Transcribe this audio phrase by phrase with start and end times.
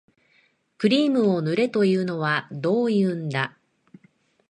[0.79, 3.55] クリームを塗れというのはどういうんだ